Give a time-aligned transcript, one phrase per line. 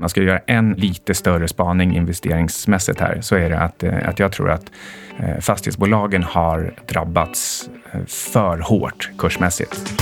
[0.00, 4.18] man ska göra en lite större spaning investeringsmässigt här så är det att, eh, att
[4.18, 4.70] jag tror att
[5.18, 9.94] eh, fastighetsbolagen har drabbats eh, för hårt kursmässigt.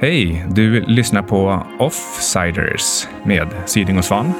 [0.00, 0.46] Hej!
[0.50, 4.32] Du lyssnar på Offsiders med Syding och Svan.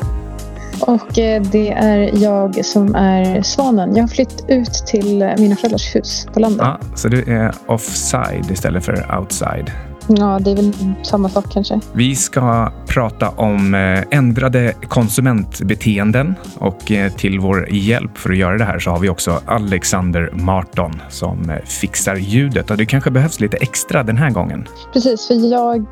[0.80, 3.96] Och eh, det är jag som är svanen.
[3.96, 6.60] Jag har flytt ut till eh, mina föräldrars hus på landet.
[6.62, 9.70] Ja, så du är offside istället för outside?
[10.08, 11.80] Ja, det är väl samma sak kanske.
[11.92, 18.58] Vi ska prata om eh, ändrade konsumentbeteenden och eh, till vår hjälp för att göra
[18.58, 23.10] det här så har vi också Alexander Marton som eh, fixar ljudet och det kanske
[23.10, 24.68] behövs lite extra den här gången.
[24.92, 25.86] Precis, för jag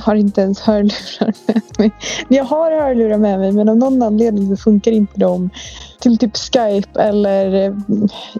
[0.00, 1.90] har inte ens hörlurar med mig.
[2.28, 5.50] Jag har hörlurar med mig men av någon anledning så funkar inte de
[6.00, 7.74] till typ Skype eller eh,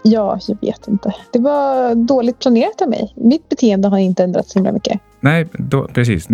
[0.03, 1.13] ja, jag vet inte.
[1.31, 3.13] Det var dåligt planerat av mig.
[3.15, 4.99] Mitt beteende har inte ändrats så himla mycket.
[5.21, 6.27] Nej, då, precis.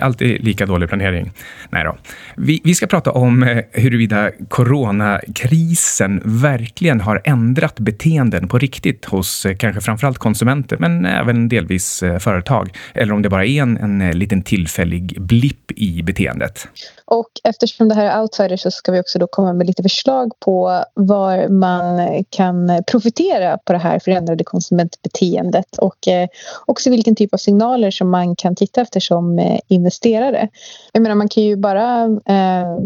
[0.00, 1.32] Alltid lika dålig planering.
[1.70, 1.96] Nej då.
[2.36, 9.46] Vi, vi ska prata om eh, huruvida coronakrisen verkligen har ändrat beteenden på riktigt hos
[9.46, 12.70] eh, kanske framförallt konsumenter, men även delvis företag.
[12.94, 16.68] Eller om det bara är en, en liten tillfällig blipp i beteendet.
[17.12, 20.32] Och eftersom det här är outsiders så ska vi också då komma med lite förslag
[20.40, 26.28] på var man kan profitera på det här förändrade konsumentbeteendet och eh,
[26.66, 30.48] också vilken typ av signaler som man kan titta efter som eh, investerare.
[30.92, 32.78] Jag menar man kan ju bara, eh,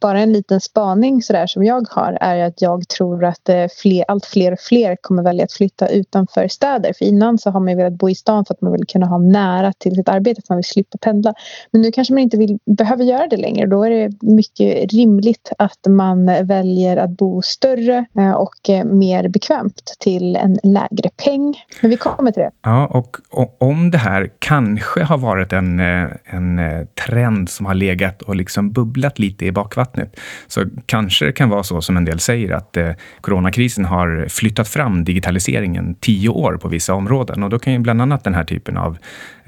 [0.00, 3.50] bara en liten spaning sådär som jag har är att jag tror att
[3.82, 6.92] fler, allt fler och fler kommer välja att flytta utanför städer.
[6.98, 9.18] För innan så har man velat bo i stan för att man vill kunna ha
[9.18, 11.34] nära till sitt arbete för att man vill slippa pendla.
[11.70, 13.63] Men nu kanske man inte vill, behöver göra det längre.
[13.66, 19.28] Då är det mycket rimligt att man väljer att bo större eh, och eh, mer
[19.28, 21.54] bekvämt till en lägre peng.
[21.80, 22.50] Men vi kommer till det.
[22.62, 26.60] Ja, och, och om det här kanske har varit en, eh, en
[27.06, 30.20] trend som har legat och liksom bubblat lite i bakvattnet.
[30.46, 34.68] Så kanske det kan vara så som en del säger att eh, coronakrisen har flyttat
[34.68, 38.44] fram digitaliseringen tio år på vissa områden och då kan ju bland annat den här
[38.44, 38.98] typen av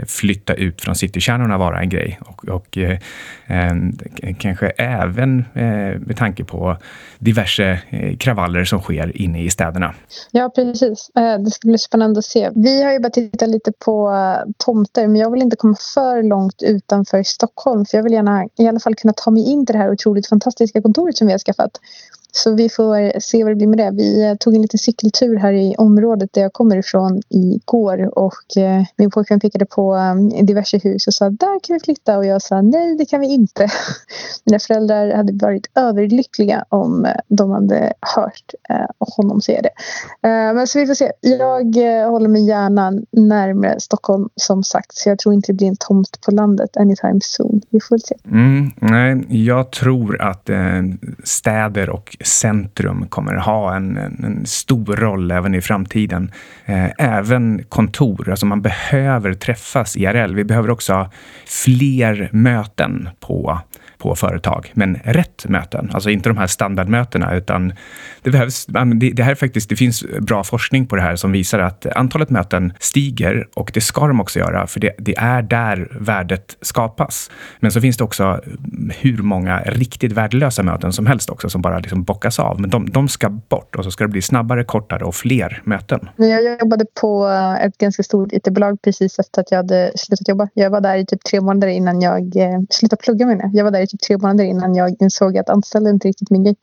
[0.07, 2.19] flytta ut från citykärnorna vara en grej.
[2.21, 2.99] Och, och eh,
[4.39, 6.77] kanske även eh, med tanke på
[7.19, 9.95] diverse eh, kravaller som sker inne i städerna.
[10.31, 11.11] Ja, precis.
[11.17, 12.51] Eh, det ska bli spännande att se.
[12.55, 16.23] Vi har ju bara tittat lite på eh, tomter, men jag vill inte komma för
[16.23, 19.73] långt utanför Stockholm, för jag vill gärna i alla fall kunna ta mig in till
[19.73, 21.81] det här otroligt fantastiska kontoret som vi har skaffat.
[22.37, 23.91] Så vi får se vad det blir med det.
[23.91, 28.57] Vi eh, tog en liten cykeltur här i området där jag kommer ifrån igår och
[28.57, 32.27] eh, min pojkvän pekade på eh, diverse hus och sa där kan vi flytta och
[32.27, 33.69] jag sa nej det kan vi inte.
[34.45, 38.55] Mina föräldrar hade varit överlyckliga om eh, de hade hört
[39.17, 39.71] honom säga det.
[40.23, 41.13] Men så vi får se.
[41.21, 45.77] Jag håller mig gärna närmare Stockholm som sagt så jag tror inte det blir en
[45.77, 47.61] tomt på landet anytime soon.
[47.71, 48.15] Vi får se.
[48.25, 50.51] Mm, nej, jag tror att
[51.25, 56.31] städer och centrum kommer ha en, en, en stor roll även i framtiden.
[56.65, 60.35] Eh, även kontor, alltså man behöver träffas IRL.
[60.35, 61.11] Vi behöver också ha
[61.47, 63.61] fler möten på
[63.99, 65.91] på företag, men rätt möten.
[65.93, 67.73] Alltså inte de här standardmötena, utan
[68.23, 68.67] det behövs.
[69.15, 72.73] Det, här faktiskt, det finns bra forskning på det här som visar att antalet möten
[72.81, 77.31] stiger och det ska de också göra, för det, det är där värdet skapas.
[77.61, 78.41] Men så finns det också
[79.01, 82.61] hur många riktigt värdelösa möten som helst också som bara liksom bockas av.
[82.61, 86.09] Men de, de ska bort och så ska det bli snabbare, kortare och fler möten.
[86.17, 90.49] Jag jobbade på eh, ett ganska stort IT-bolag precis efter att jag hade slutat jobba.
[90.55, 93.71] Jag var där i typ tre månader innan jag eh, slutade plugga med Jag var
[93.71, 96.57] där i typ tre månader innan jag insåg att anställa inte riktigt min grej.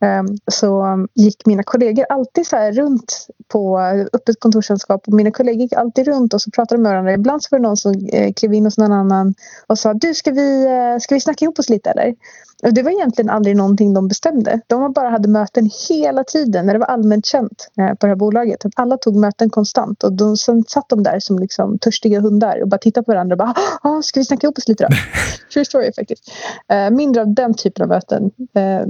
[0.00, 3.78] Ehm, så gick mina kollegor alltid så här runt på
[4.12, 7.12] öppet kontorssällskap och mina kollegor gick alltid runt och så pratade med varandra.
[7.12, 9.34] Ibland så var det någon som eh, klev in hos någon annan
[9.66, 12.14] och sa du ska vi, eh, ska vi snacka ihop oss lite eller?
[12.62, 14.60] Och det var egentligen aldrig någonting de bestämde.
[14.66, 18.16] De bara hade möten hela tiden när det var allmänt känt eh, på det här
[18.16, 18.66] bolaget.
[18.76, 22.68] Alla tog möten konstant och de, sen satt de där som liksom törstiga hundar och
[22.68, 24.96] bara tittade på varandra och bara ah, “ska vi snacka ihop oss lite då?”
[25.52, 26.32] True story faktiskt.
[26.72, 28.30] Eh, mindre av den typen av möten.
[28.38, 28.82] Eh,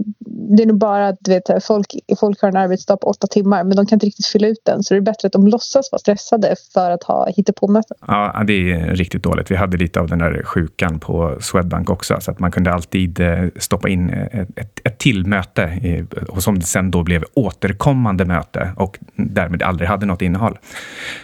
[0.57, 3.77] det är nog bara att vet, folk, folk har en arbetsdag på åtta timmar men
[3.77, 5.99] de kan inte riktigt fylla ut den så det är bättre att de låtsas vara
[5.99, 7.97] stressade för att ha hittepåmöten.
[8.07, 9.51] Ja, det är riktigt dåligt.
[9.51, 13.21] Vi hade lite av den där sjukan på Swedbank också så att man kunde alltid
[13.59, 18.73] stoppa in eh, ett, ett, ett till möte och som sen då blev återkommande möte
[18.77, 20.59] och därmed aldrig hade något innehåll.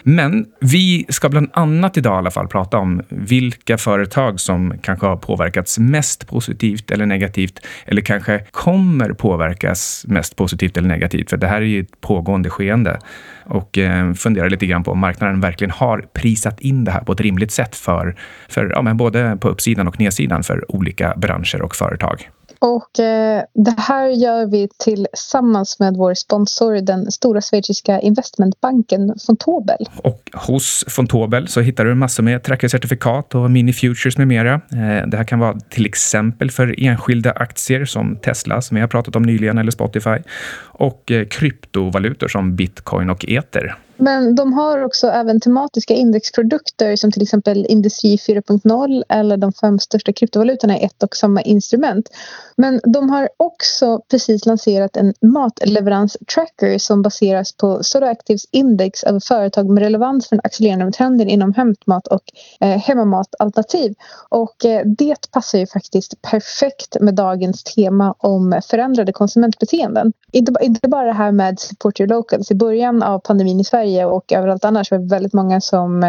[0.02, 5.06] Men vi ska bland annat idag i alla fall prata om vilka företag som kanske
[5.06, 11.30] har påverkats mest positivt eller negativt eller kanske kommer påverkas mest positivt eller negativt.
[11.30, 12.98] För det här är ju ett pågående skeende
[13.46, 17.12] och eh, funderar lite grann på om marknaden verkligen har prisat in det här på
[17.12, 18.16] ett rimligt sätt för,
[18.48, 22.30] för ja, men både på uppsidan och nedsidan för olika branscher och företag.
[22.64, 29.86] Och eh, det här gör vi tillsammans med vår sponsor, den stora schweiziska investmentbanken Fontobel.
[29.96, 34.54] Och hos Fontobel så hittar du massor med trackercertifikat och mini-futures med mera.
[34.54, 38.88] Eh, det här kan vara till exempel för enskilda aktier som Tesla, som vi har
[38.88, 40.18] pratat om nyligen, eller Spotify,
[40.62, 43.76] och eh, kryptovalutor som bitcoin och ether.
[43.96, 49.78] Men de har också även tematiska indexprodukter som till exempel Industri 4.0 eller de fem
[49.78, 52.08] största kryptovalutorna i ett och samma instrument.
[52.56, 59.70] Men de har också precis lanserat en matleverans-tracker som baseras på Sodaactives index över företag
[59.70, 62.22] med relevans för den accelererande trenden inom hämtmat och
[62.60, 63.94] eh, hemmamatalternativ.
[64.28, 70.12] Och eh, det passar ju faktiskt perfekt med dagens tema om förändrade konsumentbeteenden.
[70.32, 72.50] Inte, inte bara det här med support your locals.
[72.50, 76.02] I början av pandemin i Sverige Sverige och överallt annars var det väldigt många som
[76.02, 76.08] eh,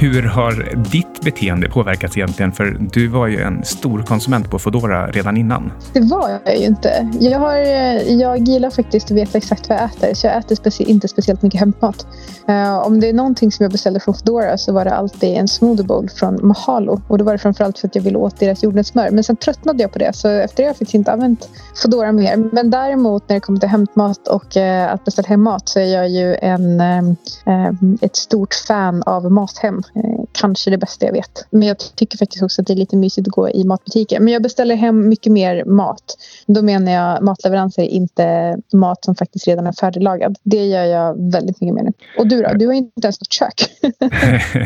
[0.00, 2.52] Hur har ditt beteende påverkats egentligen?
[2.52, 5.72] För du var ju en stor konsument på Foodora redan innan.
[5.92, 7.10] Det var jag ju inte.
[7.20, 10.56] Jag, har, eh, jag gillar faktiskt att veta exakt vad jag äter, så jag äter
[10.56, 12.06] speci inte speciellt mycket hämtmat.
[12.48, 15.48] Uh, om det är någonting som jag beställde från Foodora så var det alltid en
[15.48, 17.00] smoothie bowl från Mahalo.
[17.08, 19.10] Och då var det framförallt för att jag ville åt deras jordnötssmör.
[19.10, 21.48] Men sen tröttnade jag på det, så efter det har jag faktiskt inte använt
[21.82, 22.36] Foodora mer.
[22.36, 25.86] Men däremot när det kommer till hämtmat och uh, att beställa hem mat så är
[25.86, 29.82] jag ju en, uh, ett stort fan av Mathem.
[29.94, 31.46] Eh, kanske det bästa jag vet.
[31.50, 34.20] Men jag tycker faktiskt också att det är lite mysigt att gå i matbutiker.
[34.20, 36.16] Men jag beställer hem mycket mer mat.
[36.46, 40.38] Då menar jag matleveranser, inte mat som faktiskt redan är färdiglagad.
[40.42, 41.92] Det gör jag väldigt mycket mer nu.
[42.18, 42.54] Och du då?
[42.54, 43.70] Du har inte ens något kök.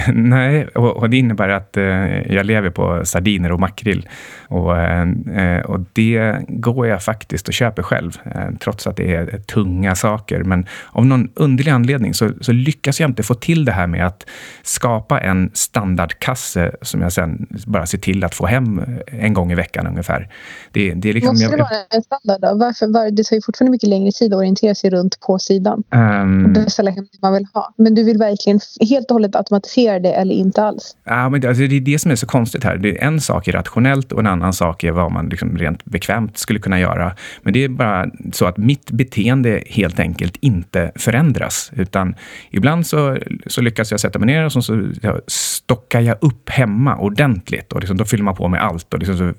[0.15, 1.85] Nej, och, och, det innebär att eh,
[2.33, 4.09] jag lever på sardiner och makrill.
[4.49, 9.15] Och, eh, eh, och det går jag faktiskt och köper själv, eh, trots att det
[9.15, 10.45] är tunga saker.
[10.45, 14.07] Men av någon underlig anledning så, så lyckas jag inte få till det här med
[14.07, 14.27] att
[14.63, 19.55] skapa en standardkasse som jag sen bara ser till att få hem en gång i
[19.55, 20.29] veckan ungefär.
[20.73, 22.59] Det, det är liksom, Måste det vara en standard då?
[22.59, 25.83] Varför, var, det tar ju fortfarande mycket längre tid att orientera sig runt på sidan
[25.91, 27.75] um, och beställa hem det man vill ha.
[27.77, 30.97] Men du vill verkligen helt och hållet automatisera det eller inte alls?
[31.05, 32.77] Ja, men det, alltså, det är det som är så konstigt här.
[32.77, 35.85] Det är en sak är rationellt och en annan sak är vad man liksom rent
[35.85, 37.17] bekvämt skulle kunna göra.
[37.43, 41.71] Men det är bara så att mitt beteende helt enkelt inte förändras.
[41.77, 42.15] Utan
[42.51, 44.93] ibland så, så lyckas jag sätta mig ner och så, så
[45.27, 47.73] stockar jag upp hemma ordentligt.
[47.73, 48.95] Och liksom, då fyller man på med allt.
[48.95, 49.33] Och liksom så,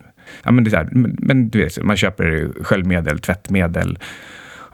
[0.43, 3.97] ja, men, det där, men, men du vet, man köper sköljmedel, tvättmedel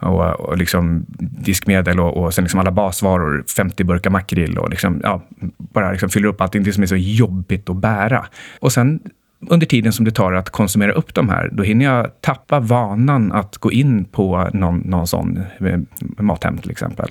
[0.00, 5.00] och, och liksom diskmedel och, och sen liksom alla basvaror, 50 burkar makrill och liksom,
[5.02, 5.22] ja,
[5.58, 8.26] bara liksom fyller upp allting det som är så jobbigt att bära.
[8.60, 9.00] Och sen
[9.48, 13.32] under tiden som det tar att konsumera upp de här, då hinner jag tappa vanan
[13.32, 15.78] att gå in på någon, någon sån eh,
[16.18, 17.10] mathem till exempel.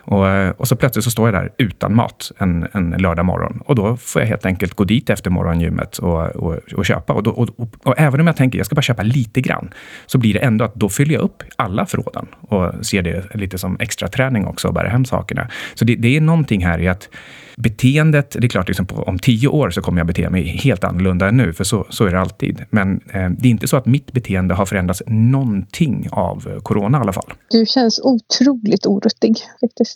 [0.00, 3.62] Och, eh, och, så plötsligt så står jag där utan mat en, en lördag morgon.
[3.66, 7.12] Och då får jag helt enkelt gå dit efter morgongymmet och, och, och köpa.
[7.12, 7.48] Och, då, och,
[7.82, 9.70] och, även om jag tänker jag ska bara köpa lite grann,
[10.06, 13.58] så blir det ändå att då fyller jag upp alla förråden och ser det lite
[13.58, 15.48] som extra träning också och bära hem sakerna.
[15.74, 17.08] Så det, det är någonting här i att
[17.56, 20.84] beteendet, det är klart, liksom på, om tio år så kommer jag bete mig helt
[20.84, 22.64] annorlunda än nu, för så, så är det alltid.
[22.70, 27.00] Men eh, det är inte så att mitt beteende har förändrats någonting av corona i
[27.00, 27.32] alla fall.
[27.50, 29.89] Du känns otroligt oruttig faktiskt.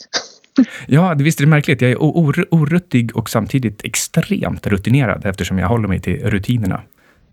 [0.86, 1.80] Ja, visst är det märkligt.
[1.80, 6.82] Jag är or oruttig och samtidigt extremt rutinerad eftersom jag håller mig till rutinerna.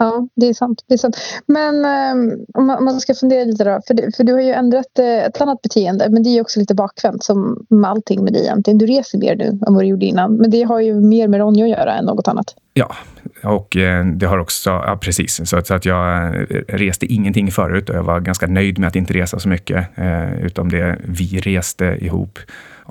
[0.01, 0.83] Ja, det är sant.
[0.87, 1.17] Det är sant.
[1.45, 3.81] Men um, om, man, om, man, ska fundera lite då.
[3.87, 6.09] För, det, för du har ju ändrat uh, ett annat beteende.
[6.09, 8.77] Men det är också lite bakvänt som med allting med dig egentligen.
[8.77, 10.33] Du reser mer nu än vad du gjorde innan.
[10.33, 12.55] Men det har ju mer med Ronja att göra än något annat.
[12.73, 12.95] Ja,
[13.43, 17.51] och eh, det har också, ja precis, så att, så att jag eh, reste ingenting
[17.51, 20.97] förut och jag var ganska nöjd med att inte resa så mycket, eh, utom det
[21.03, 22.39] vi reste ihop.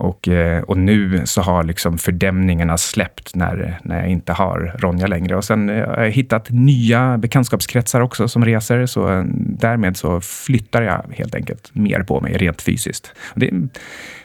[0.01, 5.07] Och, eh, och nu så har liksom fördämningarna släppt när, när jag inte har Ronja
[5.07, 5.37] längre.
[5.37, 10.21] Och sen eh, har jag hittat nya bekantskapskretsar också som reser, så eh, därmed så
[10.21, 13.13] flyttar jag helt enkelt mer på mig rent fysiskt.
[13.29, 13.51] Och det,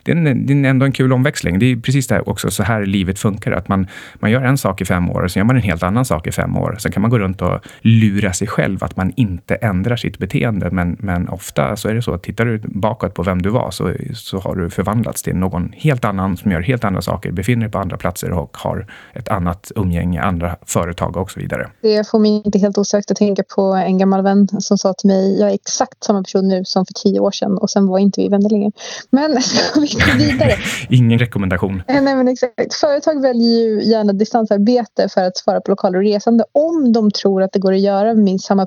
[0.04, 1.60] det, är en, det är ändå en kul omväxling.
[1.60, 3.52] Det är precis det här också, så här livet funkar.
[3.52, 6.06] Att man, man gör en sak i fem år, sen gör man en helt annan
[6.06, 6.76] sak i fem år.
[6.80, 10.72] Sen kan man gå runt och lura sig själv att man inte ändrar sitt beteende.
[10.72, 13.72] Men, men ofta så är det så att tittar du bakåt på vem du var
[13.72, 17.32] så, så har du förvandlats till någon någon helt annan som gör helt andra saker,
[17.32, 21.70] befinner dig på andra platser och har ett annat umgänge, andra företag och så vidare.
[21.82, 25.08] Det får mig inte helt osökt att tänka på en gammal vän som sa till
[25.08, 28.00] mig, jag är exakt samma person nu som för tio år sedan och sen var
[28.00, 28.72] inte vi vänner längre.
[29.10, 30.54] Men ska vi gå vidare?
[30.90, 31.84] Ingen rekommendation.
[31.88, 32.74] Nej, men exakt.
[32.74, 37.44] Företag väljer ju gärna distansarbete för att svara på lokaler och resande om de tror
[37.44, 38.66] att det går att göra med minst samma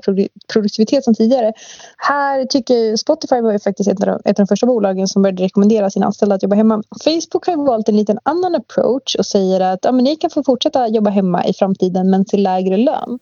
[0.53, 1.53] produktivitet som tidigare.
[1.97, 6.05] Här tycker Spotify var ju faktiskt ett av de första bolagen som började rekommendera sina
[6.05, 6.83] anställda att jobba hemma.
[7.03, 10.43] Facebook har valt en liten annan approach och säger att ja, men ni kan få
[10.43, 13.19] fortsätta jobba hemma i framtiden men till lägre lön.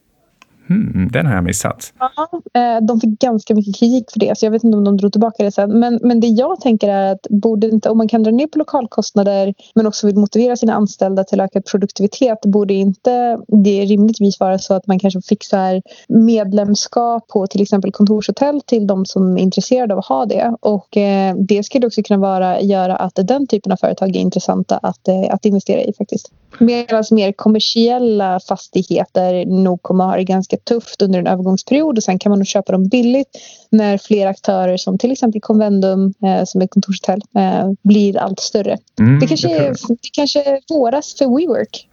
[0.67, 1.93] Hmm, den har jag missat.
[1.99, 2.29] Ja,
[2.61, 5.11] eh, de fick ganska mycket kritik för det så jag vet inte om de drog
[5.11, 5.79] tillbaka det sen.
[5.79, 8.59] Men, men det jag tänker är att borde inte, om man kan dra ner på
[8.59, 14.59] lokalkostnader men också vill motivera sina anställda till ökad produktivitet borde inte det rimligtvis vara
[14.59, 19.93] så att man kanske fixar medlemskap på till exempel kontorshotell till de som är intresserade
[19.93, 20.55] av att ha det.
[20.59, 24.77] Och eh, det skulle också kunna vara, göra att den typen av företag är intressanta
[24.77, 26.31] att, eh, att investera i faktiskt.
[26.59, 32.03] Medan mer kommersiella fastigheter nog kommer att ha det ganska tufft under en övergångsperiod och
[32.03, 33.27] sen kan man nog köpa dem billigt
[33.69, 38.77] när fler aktörer som till exempel Convendum eh, som är kontorshotell eh, blir allt större.
[38.99, 41.87] Mm, det, kanske är, det kanske är våras för WeWork.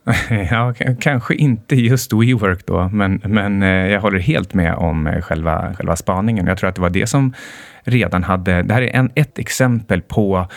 [0.51, 5.21] ja, kanske inte just WeWork då men, men eh, jag håller helt med om eh,
[5.21, 6.47] själva, själva spaningen.
[6.47, 7.35] Jag tror att det var det som
[7.85, 8.63] redan hade...
[8.63, 10.49] Det här är en, ett exempel på,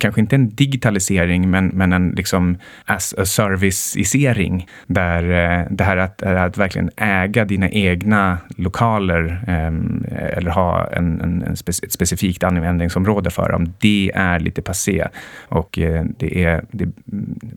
[0.00, 5.96] kanske inte en digitalisering, men, men en liksom as a serviceisering där eh, det här
[5.96, 11.92] att, att verkligen äga dina egna lokaler ehm, eller ha en, en, en spec, ett
[11.92, 15.06] specifikt användningsområde för dem, det är lite passé.
[15.48, 16.64] Och eh, det är...
[16.70, 16.88] Det,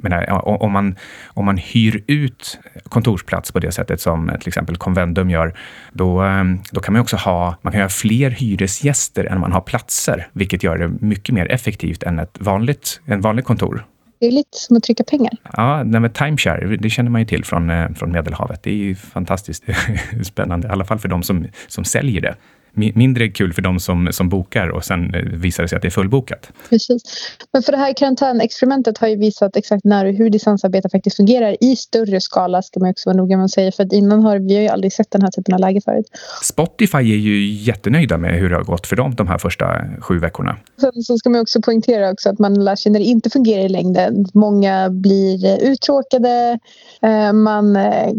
[0.03, 0.95] menar, om, man,
[1.27, 2.59] om man hyr ut
[2.89, 5.53] kontorsplats på det sättet som till exempel Convendum gör,
[5.91, 9.51] då, ehm, då kan man också ha, man kan ha fler hyresgäster tjänster än man
[9.51, 13.85] har platser, vilket gör det mycket mer effektivt än ett vanligt, en vanlig kontor.
[14.19, 15.31] Det är lite som att trycka pengar.
[15.53, 18.63] Ja, men timeshare, det känner man ju till från, eh, från Medelhavet.
[18.63, 19.63] Det är ju fantastiskt
[20.23, 22.35] spännande, i alla fall för de som, som säljer det
[22.79, 25.87] mindre kul för de som, som bokar och sen eh, visar det sig att det
[25.87, 26.51] är fullbokat.
[26.69, 27.03] Precis.
[27.53, 31.55] Men för det här karantänexperimentet har ju visat exakt när och hur distansarbete faktiskt fungerar
[31.63, 33.71] i större skala ska man också vara noga med att säga.
[33.71, 36.05] För att innan har vi har ju aldrig sett den här typen av läge förut.
[36.43, 39.65] Spotify är ju jättenöjda med hur det har gått för dem de här första
[40.01, 40.57] sju veckorna.
[40.81, 43.65] Sen så ska man också poängtera också att man lär sig när det inte fungerar
[43.65, 44.25] i längden.
[44.33, 46.59] Många blir uttråkade,
[47.01, 48.11] eh, man, eh,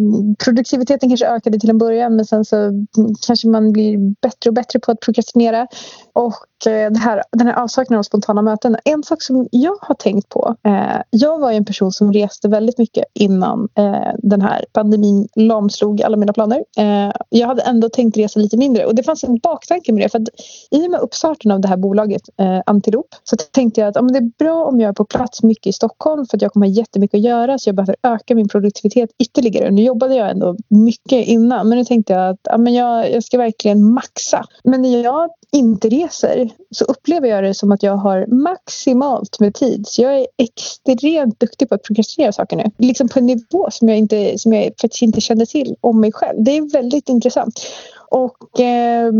[0.45, 2.87] produktiviteten kanske ökade till en början men sen så
[3.27, 5.67] kanske man blir bättre och bättre på att prokrastinera.
[6.13, 8.77] Och eh, det här, den här avsaknaden av spontana möten.
[8.85, 10.57] En sak som jag har tänkt på.
[10.63, 15.29] Eh, jag var ju en person som reste väldigt mycket innan eh, den här pandemin
[15.37, 16.65] lamslog alla mina planer.
[16.79, 20.09] Eh, jag hade ändå tänkt resa lite mindre och det fanns en baktanke med det.
[20.09, 20.29] För att
[20.71, 24.03] I och med uppstarten av det här bolaget eh, Antilop så tänkte jag att ja,
[24.03, 26.67] det är bra om jag är på plats mycket i Stockholm för att jag kommer
[26.67, 29.71] ha jättemycket att göra så jag behöver öka min produktivitet ytterligare.
[29.71, 33.25] Nu jobbade jag ändå mycket innan men nu tänkte jag att ja, men jag, jag
[33.25, 34.30] ska verkligen maxa.
[34.65, 39.55] Men när jag inte reser så upplever jag det som att jag har maximalt med
[39.55, 39.87] tid.
[39.87, 42.65] Så jag är extremt duktig på att prokrastinera saker nu.
[42.79, 46.13] Liksom på en nivå som jag, inte, som jag faktiskt inte kände till om mig
[46.13, 46.45] själv.
[46.45, 47.61] Det är väldigt intressant.
[48.11, 49.13] Och, eh,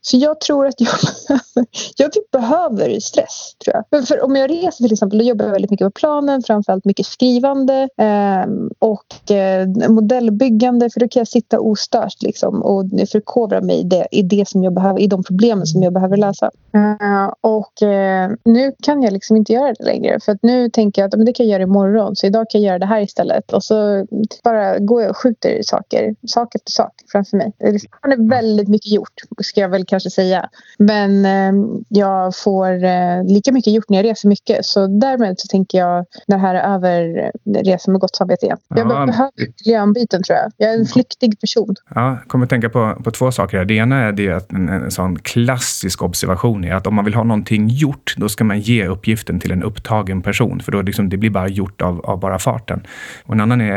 [0.00, 0.90] så jag tror att jag,
[1.96, 3.56] jag typ behöver stress.
[3.64, 4.06] Tror jag.
[4.08, 7.06] För om jag reser till exempel, då jobbar jag väldigt mycket på planen, framförallt mycket
[7.06, 8.46] skrivande eh,
[8.78, 14.08] och eh, modellbyggande för då kan jag sitta ostört liksom, och förkovra mig i det,
[14.10, 16.50] i det som jag behöver, i de problemen som jag behöver lösa.
[16.76, 21.02] Eh, och eh, nu kan jag liksom inte göra det längre för att nu tänker
[21.02, 23.00] jag att men det kan jag göra imorgon så idag kan jag göra det här
[23.00, 24.06] istället och så
[24.44, 27.52] bara går jag och skjuter saker, sak efter sak framför mig.
[27.58, 30.48] Det är väldigt mycket gjort, ska jag väl kanske säga.
[30.78, 34.64] Men eh, jag får eh, lika mycket gjort när jag reser mycket.
[34.64, 37.32] Så därmed så tänker jag när det här är över,
[37.64, 38.58] resa med gott samvete igen.
[38.68, 39.30] Jag ja, behöver
[39.64, 40.52] miljöombyten tror jag.
[40.56, 41.74] Jag är en flyktig person.
[41.94, 43.64] Ja, jag kommer att tänka på, på två saker.
[43.64, 47.14] Det ena är det att en, en sån klassisk observation är att om man vill
[47.14, 50.60] ha någonting gjort, då ska man ge uppgiften till en upptagen person.
[50.60, 52.86] För då liksom, det blir bara gjort av, av bara farten.
[53.24, 53.76] Och en annan är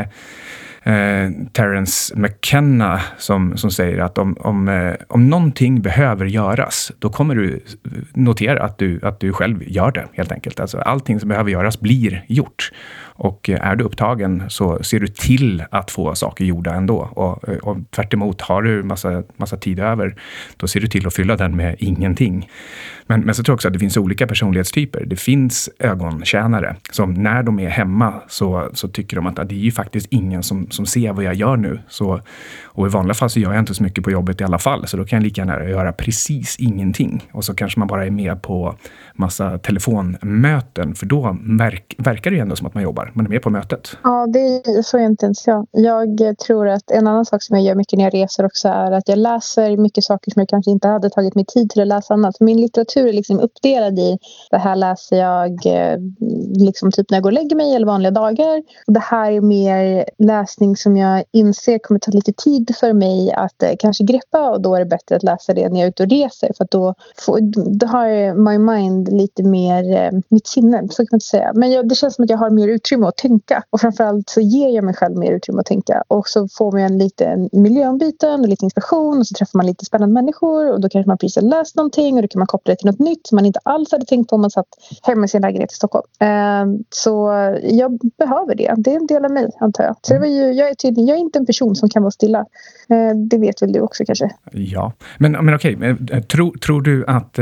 [0.83, 7.09] eh, Terence McKenna som, som säger att om, om, eh, om någonting behöver göras, då
[7.09, 7.59] kommer du
[8.13, 10.59] notera att du, att du själv gör det helt enkelt.
[10.59, 12.71] Alltså allting som behöver göras blir gjort.
[13.19, 16.97] Och eh, är du upptagen så ser du till att få saker gjorda ändå.
[16.97, 20.15] Och, eh, och tvärt emot, har du massa, massa tid över,
[20.57, 22.49] då ser du till att fylla den med ingenting.
[23.09, 25.05] Men, men så tror jag också att det finns olika personlighetstyper.
[25.05, 29.59] Det finns ögontjänare som när de är hemma så, så tycker de att det är
[29.59, 31.79] ju faktiskt ingen som, som ser vad jag gör nu.
[31.87, 32.21] Så,
[32.63, 34.87] och i vanliga fall så gör jag inte så mycket på jobbet i alla fall,
[34.87, 37.29] så då kan jag lika gärna göra precis ingenting.
[37.31, 38.75] Och så kanske man bara är med på
[39.13, 43.11] massa telefonmöten, för då verk, verkar det ju ändå som att man jobbar.
[43.13, 43.97] Man är med på mötet.
[44.03, 45.67] Ja, det är så inte ens jag.
[45.71, 48.91] Jag tror att en annan sak som jag gör mycket när jag reser också är
[48.91, 51.87] att jag läser mycket saker som jag kanske inte hade tagit mig tid till att
[51.87, 52.39] läsa annat.
[52.39, 54.17] Min litteratur är liksom uppdelad i
[54.51, 55.97] det här läser jag eh,
[56.55, 58.63] liksom typ när jag går och lägger mig eller vanliga dagar.
[58.87, 63.63] Det här är mer läsning som jag inser kommer ta lite tid för mig att
[63.63, 64.49] eh, kanske greppa.
[64.49, 66.51] Och då är det bättre att läsa det när jag är ute och reser.
[66.57, 67.39] För att då, får,
[67.79, 71.51] då har my mind lite mer eh, mitt sinne, så kan man inte säga.
[71.55, 73.63] Men jag, det känns som att jag har mer utrymme att tänka.
[73.69, 76.03] Och framförallt så ger jag mig själv mer utrymme att tänka.
[76.07, 79.19] Och så får man en liten miljöombyten och lite inspiration.
[79.19, 80.71] Och så träffar man lite spännande människor.
[80.73, 82.15] Och då kanske man precis har läst någonting.
[82.15, 84.29] Och då kan man koppla det till något nytt som man inte alls hade tänkt
[84.29, 84.67] på om man satt
[85.03, 86.05] hemma i sin lägenhet i Stockholm.
[86.19, 87.31] Eh, så
[87.63, 88.73] jag behöver det.
[88.77, 89.95] Det är en del av mig antar jag.
[90.01, 92.11] Så det var ju, jag, är tydlig, jag är inte en person som kan vara
[92.11, 92.39] stilla.
[92.89, 94.29] Eh, det vet väl du också kanske?
[94.51, 95.97] Ja, men, men okej.
[96.11, 97.33] Eh, tror, tror du att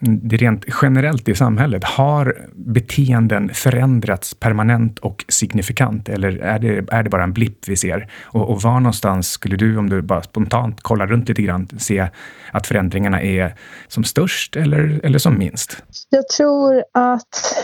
[0.00, 6.08] det rent generellt i samhället har beteenden förändrats permanent och signifikant?
[6.08, 8.10] Eller är det, är det bara en blipp vi ser?
[8.24, 12.08] Och, och var någonstans skulle du, om du bara spontant kollar runt lite grann, se
[12.52, 13.54] att förändringarna är
[13.88, 15.76] som störst eller, eller som minst?
[16.08, 17.56] Jag tror att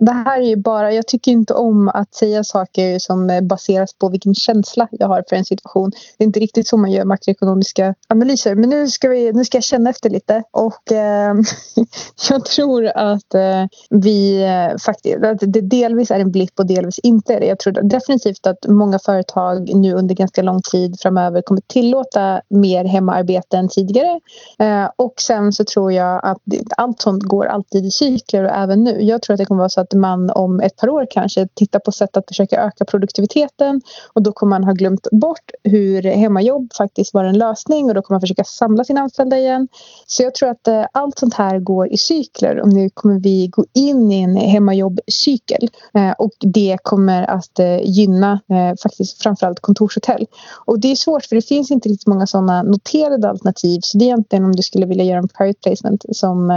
[0.00, 4.08] det här är ju bara, jag tycker inte om att säga saker som baseras på
[4.08, 5.90] vilken känsla jag har för en situation.
[6.18, 8.54] Det är inte riktigt så man gör makroekonomiska analyser.
[8.54, 11.34] Men nu ska, vi, nu ska jag känna efter lite och eh,
[12.30, 16.98] jag tror att eh, vi eh, faktiskt, att det delvis är en blipp och delvis
[16.98, 17.46] inte är det.
[17.46, 22.84] Jag tror definitivt att många företag nu under ganska lång tid framöver kommer tillåta mer
[22.84, 24.20] hemarbete än tidigare.
[24.58, 26.38] Eh, och sen så tror jag att
[26.76, 29.02] allt sånt går alltid i cykler och även nu.
[29.02, 31.78] Jag tror att det kommer vara så att man om ett par år kanske tittar
[31.78, 33.80] på sätt att försöka öka produktiviteten
[34.12, 38.02] och då kommer man ha glömt bort hur hemmajobb faktiskt var en lösning och då
[38.02, 39.68] kommer man försöka samla sina anställda igen.
[40.06, 43.46] Så jag tror att eh, allt sånt här går i cykler och nu kommer vi
[43.46, 48.40] gå in i en hemmajobbcykel eh, och det kommer att eh, gynna
[48.82, 50.26] faktiskt framförallt kontorshotell.
[50.64, 54.04] Och det är svårt för det finns inte riktigt många sådana noterade alternativ så det
[54.04, 56.50] är egentligen om du skulle vilja göra en private placement som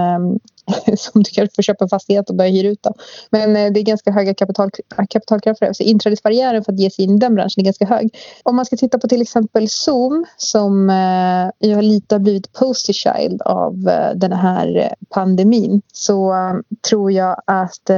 [0.97, 2.83] som du kanske får köpa en fastighet och börja hyra ut.
[2.83, 2.93] Då.
[3.29, 5.75] Men eh, det är ganska höga kapital, äh, kapitalkrav för det.
[5.75, 8.15] Så inträdesbarriären för att ge sig in i den branschen är ganska hög.
[8.43, 12.93] Om man ska titta på till exempel Zoom som eh, ju lite har blivit poster
[12.93, 16.53] child av eh, den här eh, pandemin så eh,
[16.89, 17.89] tror jag att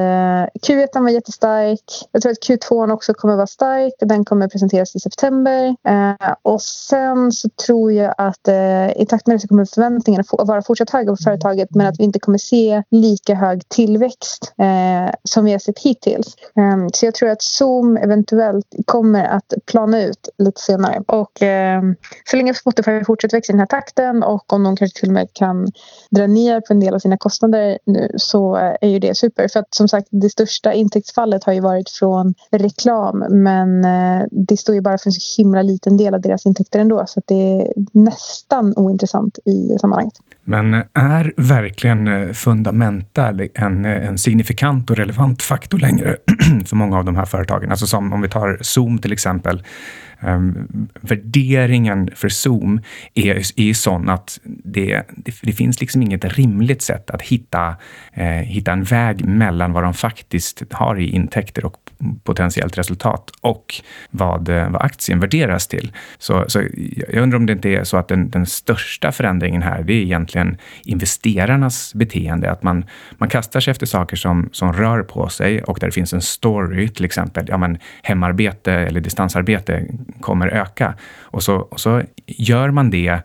[0.62, 1.84] Q1 var jättestark.
[2.12, 3.94] Jag tror att Q2 också kommer vara stark.
[4.00, 5.76] Den kommer presenteras i september.
[6.42, 8.48] Och sen så tror jag att
[8.96, 12.04] i takt med det så kommer förväntningarna vara fortsatt höga på företaget men att vi
[12.04, 16.36] inte kommer se se lika hög tillväxt eh, som vi har sett hittills.
[16.58, 21.04] Eh, så jag tror att Zoom eventuellt kommer att plana ut lite senare.
[21.08, 21.82] Och eh,
[22.26, 25.14] så länge Spotify fortsätter växa i den här takten och om de kanske till och
[25.14, 25.68] med kan
[26.12, 29.48] dra ner på en del av sina kostnader nu så eh, är ju det super.
[29.48, 34.58] För att som sagt det största intäktsfallet har ju varit från reklam men eh, det
[34.58, 37.28] står ju bara för en så himla liten del av deras intäkter ändå så att
[37.28, 40.14] det är nästan ointressant i sammanhanget.
[40.48, 46.16] Men är verkligen eh, fundamenta en, eh, en signifikant och relevant faktor längre
[46.66, 47.72] för många av de här företagen?
[47.72, 49.64] Alltså som om vi tar Zoom till exempel.
[50.26, 52.82] Um, värderingen för Zoom
[53.14, 57.76] är, är sån att det, det, det, finns liksom inget rimligt sätt att hitta,
[58.14, 61.76] eh, hitta en väg mellan vad de faktiskt har i intäkter och
[62.24, 63.76] potentiellt resultat och
[64.10, 65.92] vad, eh, vad aktien värderas till.
[66.18, 66.62] Så, så
[67.08, 70.02] jag undrar om det inte är så att den, den största förändringen här, det är
[70.02, 72.52] egentligen investerarnas beteende.
[72.52, 72.86] Att man,
[73.18, 76.22] man kastar sig efter saker som, som rör på sig och där det finns en
[76.22, 79.86] story, till exempel ja, men hemarbete eller distansarbete
[80.22, 80.94] kommer öka.
[81.22, 83.22] Och så, och så gör man det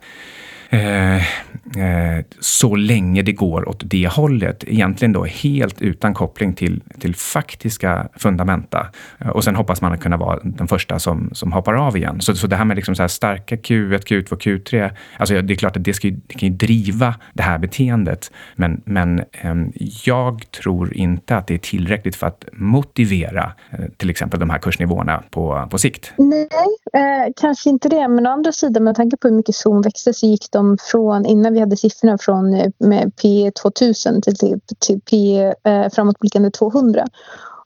[0.73, 4.65] Eh, eh, så länge det går åt det hållet.
[4.67, 8.87] Egentligen då helt utan koppling till, till faktiska fundamenta.
[9.19, 12.21] Eh, och sen hoppas man att kunna vara den första som, som hoppar av igen.
[12.21, 14.91] Så, så det här med liksom så här starka Q1, Q2, Q3.
[15.19, 18.33] Alltså det är klart att det, ska, det kan ju driva det här beteendet.
[18.57, 19.73] Men, men ehm,
[20.05, 24.59] jag tror inte att det är tillräckligt för att motivera eh, till exempel de här
[24.59, 26.13] kursnivåerna på, på sikt.
[26.17, 26.49] Nej,
[26.93, 28.09] eh, kanske inte det.
[28.09, 30.77] Men å andra sidan med tanke på hur mycket Zoom växte så gick de liksom
[30.91, 36.51] från innan vi hade siffrorna från eh, P 2000 till, till, till P eh, framåtblickande
[36.51, 37.07] 200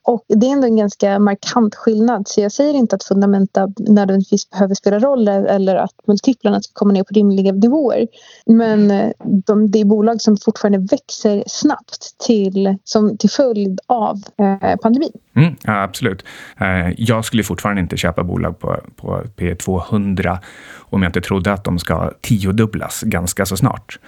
[0.05, 2.27] och det är ändå en ganska markant skillnad.
[2.27, 6.93] Så jag säger inte att fundamenta nödvändigtvis behöver spela roll eller att multiplarna ska komma
[6.93, 8.07] ner på rimliga nivåer.
[8.45, 9.11] Men eh,
[9.45, 15.11] de, det är bolag som fortfarande växer snabbt till, som, till följd av eh, pandemin.
[15.35, 16.25] Mm, ja, absolut.
[16.59, 20.37] Eh, jag skulle fortfarande inte köpa bolag på, på P200
[20.77, 23.99] om jag inte trodde att de ska tiodubblas ganska så snart.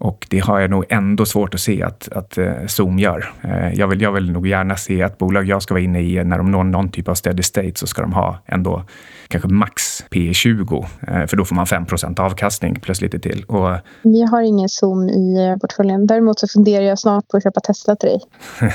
[0.00, 3.32] Och det har jag nog ändå svårt att se att, att uh, Zoom gör.
[3.44, 6.24] Uh, jag, vill, jag vill nog gärna se att bolag jag ska vara inne i,
[6.24, 8.84] när de når någon typ av steady state, så ska de ha ändå
[9.28, 13.44] kanske max P 20 uh, för då får man 5% avkastning plus lite till.
[13.44, 16.06] Och, Vi har ingen Zoom i portföljen.
[16.06, 18.20] Däremot så funderar jag snart på att köpa Tesla till dig.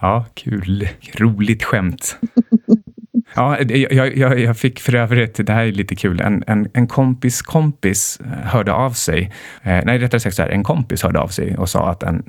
[0.00, 0.88] ja, kul.
[1.14, 2.16] Roligt skämt.
[3.34, 6.86] Ja, jag, jag, jag, fick för övrigt, det här är lite kul, en, en, en
[6.86, 9.32] kompis kompis eh, hörde av sig.
[9.62, 12.22] Eh, nej, rättare sagt så här, en kompis hörde av sig och sa att en,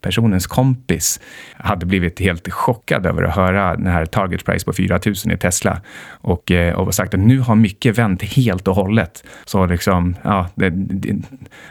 [0.00, 1.20] personens kompis
[1.56, 5.36] hade blivit helt chockad över att höra den här target price på 4 000 i
[5.36, 9.24] Tesla och, eh, och sagt att nu har mycket vänt helt och hållet.
[9.44, 11.08] Så liksom, ja, det, det,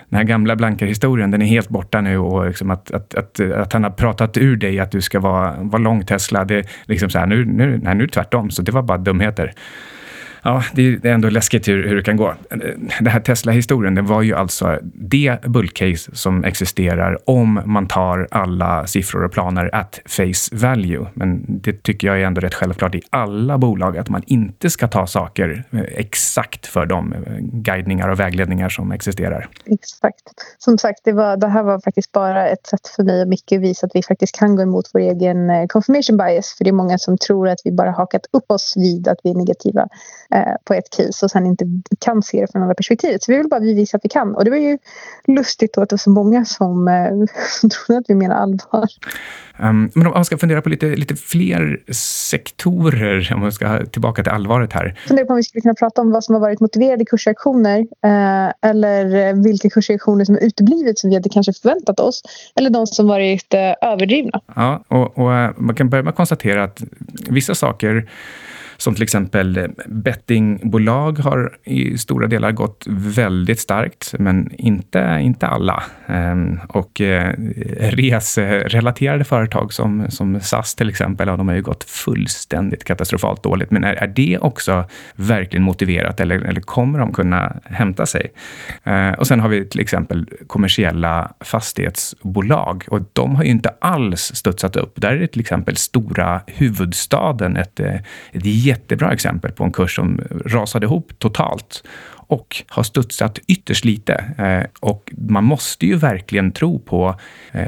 [0.10, 3.40] den här gamla blanka historien, den är helt borta nu och liksom att, att, att,
[3.40, 7.10] att han har pratat ur dig att du ska vara, vara lång Tesla, det liksom
[7.10, 8.50] så här, nu, nu, nej, nu är det tvärtom.
[8.50, 9.54] Så det var bara dumheter.
[10.44, 12.34] Ja, det är ändå läskigt hur, hur det kan gå.
[12.50, 18.88] Den här Tesla-historien, det var ju alltså det bullcase som existerar om man tar alla
[18.88, 21.06] siffror och planer at face value.
[21.14, 24.88] Men det tycker jag är ändå rätt självklart i alla bolag, att man inte ska
[24.88, 25.64] ta saker
[25.96, 29.50] exakt för de guidningar och vägledningar som existerar.
[29.66, 30.24] Exakt.
[30.58, 33.52] Som sagt, det, var, det här var faktiskt bara ett sätt för mig och Micke
[33.52, 36.56] att visa att vi faktiskt kan gå emot vår egen eh, confirmation bias.
[36.58, 39.30] För det är många som tror att vi bara hakat upp oss vid att vi
[39.30, 39.88] är negativa
[40.64, 41.66] på ett case och sen inte
[42.00, 43.24] kan se det från andra perspektivet.
[43.24, 44.36] Så vi vill bara bevisa att vi kan.
[44.36, 44.78] Och det var ju
[45.28, 48.88] lustigt då att det var så många som, eh, trodde att vi menar allvar.
[49.62, 54.24] Um, men om man ska fundera på lite, lite fler sektorer, om man ska tillbaka
[54.24, 55.00] till allvaret här.
[55.08, 58.70] Funderar på om vi skulle kunna prata om vad som har varit motiverade kursreaktioner eh,
[58.70, 62.22] eller vilka kursreaktioner som har uteblivit som vi hade kanske förväntat oss
[62.56, 64.42] eller de som varit eh, överdrivna.
[64.56, 66.84] Ja, och, och eh, man kan börja med att konstatera att
[67.30, 68.10] vissa saker
[68.82, 75.48] som till exempel eh, bettingbolag har i stora delar gått väldigt starkt, men inte, inte
[75.48, 75.84] alla.
[76.08, 77.34] Ehm, och eh,
[77.80, 83.72] reserelaterade företag som, som SAS till exempel, ja, de har ju gått fullständigt katastrofalt dåligt.
[83.72, 88.32] Men är, är det också verkligen motiverat eller, eller kommer de kunna hämta sig?
[88.84, 94.32] Eh, och sen har vi till exempel kommersiella fastighetsbolag och de har ju inte alls
[94.36, 95.02] studsat upp.
[95.02, 100.22] Där är det till exempel stora huvudstaden ett, ett jättebra exempel på en kurs som
[100.46, 101.84] rasade ihop totalt
[102.30, 104.14] och har studsat ytterst lite.
[104.38, 107.16] Eh, och man måste ju verkligen tro på
[107.52, 107.68] eh,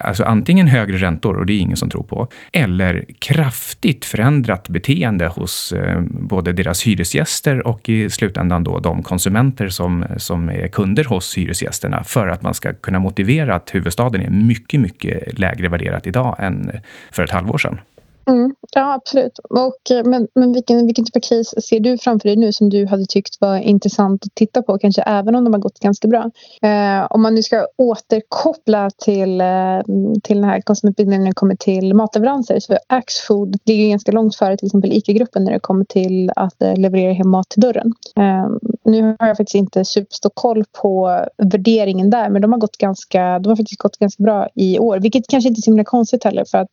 [0.00, 5.26] alltså antingen högre räntor, och det är ingen som tror på, eller kraftigt förändrat beteende
[5.26, 11.04] hos eh, både deras hyresgäster och i slutändan då de konsumenter som, som är kunder
[11.04, 16.06] hos hyresgästerna för att man ska kunna motivera att huvudstaden är mycket, mycket lägre värderat
[16.06, 16.70] idag än
[17.10, 17.78] för ett halvår sedan.
[18.26, 19.38] Mm, ja, absolut.
[19.38, 22.70] Och, eh, men men vilken, vilken typ av case ser du framför dig nu som
[22.70, 26.08] du hade tyckt var intressant att titta på, kanske även om de har gått ganska
[26.08, 26.30] bra?
[26.62, 29.80] Eh, om man nu ska återkoppla till, eh,
[30.22, 34.56] till den här konsumentbildningen när det kommer till matleveranser så Axfood ligger ganska långt före
[34.56, 37.92] till exempel ICA-gruppen när det kommer till att eh, leverera hem mat till dörren.
[38.16, 38.48] Eh,
[38.84, 43.38] nu har jag faktiskt inte superstor koll på värderingen där men de har, gått ganska,
[43.38, 46.24] de har faktiskt gått ganska bra i år vilket kanske inte är så himla konstigt
[46.24, 46.70] heller för att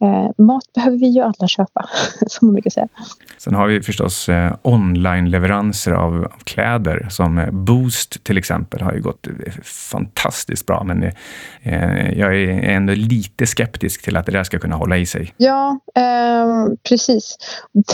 [0.00, 1.88] eh, mat behöver vi ju alla köpa,
[2.26, 2.88] som man brukar säga.
[3.38, 9.00] Sen har vi förstås eh, online-leveranser av, kläder som eh, Boost till exempel har ju
[9.00, 10.84] gått eh, fantastiskt bra.
[10.84, 11.12] Men
[12.16, 15.34] jag är ändå lite skeptisk till att det där ska kunna hålla i sig.
[15.36, 17.36] Ja, eh, precis.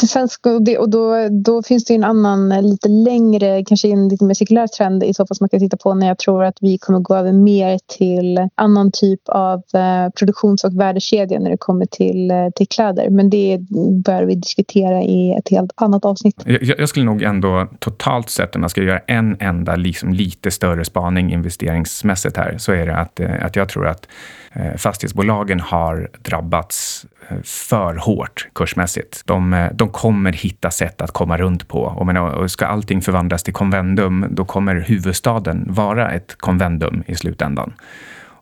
[0.08, 0.28] Sen
[0.60, 4.66] det, och då, då finns det en annan lite längre, kanske en lite mer cirkulär
[4.66, 7.00] trend i så fall som man kan titta på när jag tror att vi kommer
[7.00, 9.62] gå över mer till annan typ av
[10.18, 12.81] produktions och värdekedja när det kommer till, till kläder.
[13.10, 13.58] Men det
[14.04, 16.42] bör vi diskutera i ett helt annat avsnitt.
[16.44, 20.50] Jag, jag skulle nog ändå totalt sett, om man ska göra en enda liksom lite
[20.50, 24.08] större spaning investeringsmässigt här, så är det att, eh, att jag tror att
[24.52, 29.22] eh, fastighetsbolagen har drabbats eh, för hårt kursmässigt.
[29.26, 31.80] De, de kommer hitta sätt att komma runt på.
[31.80, 37.72] Och ska allting förvandlas till konvendum, då kommer huvudstaden vara ett konvendum i slutändan.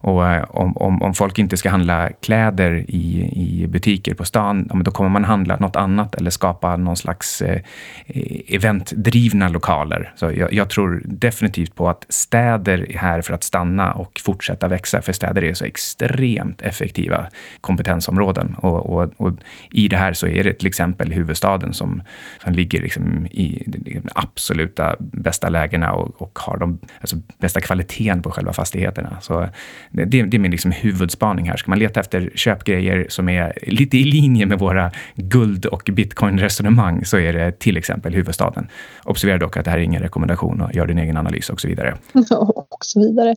[0.02, 4.82] Och eh, om, om, om folk inte ska handla kläder i, i butiker på stan,
[4.84, 7.60] då kommer man handla något annat eller skapa någon slags eh,
[8.06, 10.12] eh, eventdrivna lokaler.
[10.16, 14.68] Så jag, jag, tror definitivt på att städer är här för att stanna och fortsätta
[14.68, 17.26] växa, för städer är så extremt effektiva
[17.60, 18.54] kompetensområden.
[18.58, 19.32] Och, och, och
[19.70, 22.02] i det här så är det till exempel huvudstaden som,
[22.42, 28.22] som ligger liksom i de absoluta bästa lägena och, och har de alltså bästa kvaliteten
[28.22, 29.16] på själva fastigheterna.
[29.20, 29.48] Så
[29.90, 31.56] det, det är min liksom huvudspaning här.
[31.56, 37.04] Ska man leta efter köpgrejer som är lite i linje med våra guld och bitcoin-resonemang
[37.04, 38.68] så är det till exempel huvudstaden.
[39.04, 41.68] Observera dock att det här är ingen rekommendation och gör din egen analys och så
[41.68, 41.96] vidare.
[42.70, 43.36] och så vidare.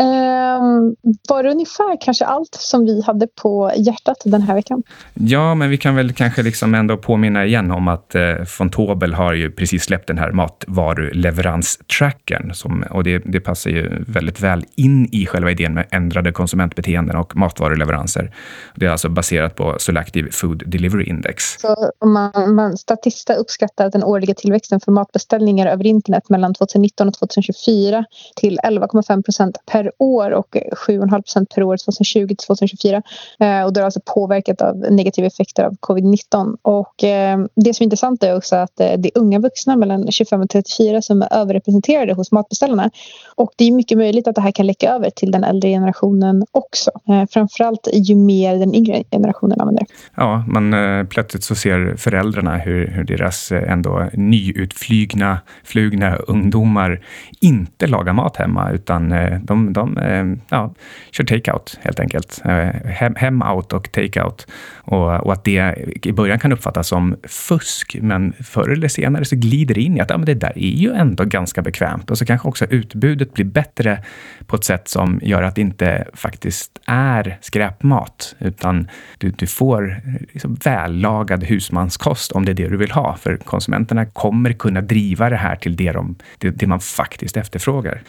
[0.00, 0.96] Um,
[1.28, 4.82] var det ungefär kanske allt som vi hade på hjärtat den här veckan?
[5.14, 9.14] Ja, men vi kan väl kanske liksom ändå påminna igen om att eh, von Tobel
[9.14, 12.52] har ju precis släppt den här matvaruleveranstrackern.
[12.90, 17.36] och det, det, passar ju väldigt väl in i själva idén med ändrade konsumentbeteenden och
[17.36, 18.34] matvaruleveranser.
[18.74, 21.60] Det är alltså baserat på Selective Food Delivery Index.
[21.60, 27.08] Så man, man, Statista uppskattar att den årliga tillväxten för matbeställningar över internet mellan 2019
[27.08, 28.04] och 2024
[28.36, 33.02] till 11,5 procent per per år och 7,5 procent per år 2020 till 2024.
[33.40, 36.56] Eh, och det är alltså påverkat av negativa effekter av covid-19.
[36.62, 40.12] Och eh, det som är intressant är också att eh, det är unga vuxna mellan
[40.12, 42.90] 25 och 34 som är överrepresenterade hos matbeställarna.
[43.36, 46.44] Och det är mycket möjligt att det här kan läcka över till den äldre generationen
[46.50, 46.90] också.
[47.08, 49.86] Eh, framförallt ju mer den yngre generationen använder.
[50.16, 57.00] Ja, man eh, plötsligt så ser föräldrarna hur, hur deras eh, ändå nyutflygna flugna ungdomar
[57.40, 60.74] inte lagar mat hemma utan de de ehm, ja,
[61.10, 62.42] kör take-out helt enkelt.
[62.44, 64.46] Eh, hem, hem out och take-out.
[64.76, 69.36] Och, och, att det i början kan uppfattas som fusk, men förr eller senare så
[69.36, 72.10] glider det in i att ja, men det där är ju ändå ganska bekvämt.
[72.10, 74.02] Och så kanske också utbudet blir bättre
[74.46, 80.00] på ett sätt som gör att det inte faktiskt är skräpmat, utan du, du får
[80.32, 83.16] liksom vällagad husmanskost om det är det du vill ha.
[83.16, 88.02] För konsumenterna kommer kunna driva det här till det, de, det, det man faktiskt efterfrågar.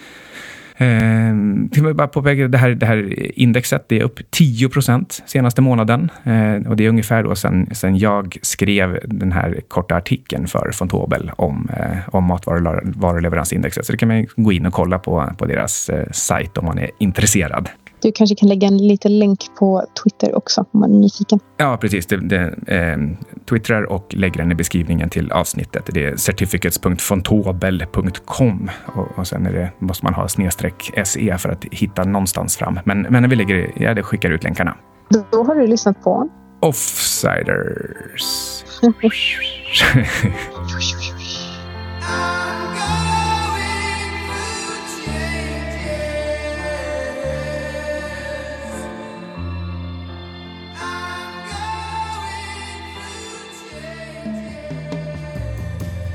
[0.78, 6.12] Eh, bara påpeka, det här, det här indexet det är upp 10 procent senaste månaden.
[6.24, 10.72] Eh, och det är ungefär då sen, sen jag skrev den här korta artikeln för
[10.80, 13.86] von Tobel om, eh, om matvaruleveransindexet.
[13.86, 16.78] Så det kan man gå in och kolla på, på deras eh, sajt om man
[16.78, 17.70] är intresserad.
[18.02, 21.40] Du kanske kan lägga en liten länk på Twitter också om man är nyfiken.
[21.58, 22.06] Ja, precis.
[22.06, 22.98] Det, det, eh,
[23.50, 25.90] twittrar och lägger den i beskrivningen till avsnittet.
[25.94, 31.66] Det är certificates.fontobel.com och, och sen är det, måste man ha snedstreck SE för att
[31.72, 32.80] hitta någonstans fram.
[32.86, 34.78] Men, men när vi lägger, ja, det skickar ut länkarna.
[35.32, 36.30] Då har du lyssnat på
[36.60, 37.46] Offsiders.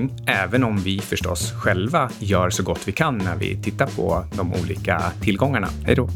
[0.00, 4.24] utmaning, även om vi förstås själva gör så gott vi kan när vi tittar på
[4.36, 5.68] de olika tillgångarna.
[5.84, 6.08] Hej då!